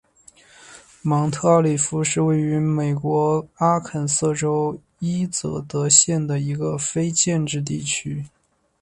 [1.03, 8.25] 芒特奥利夫是位于美国阿肯色州伊泽德县的一个非建制地区。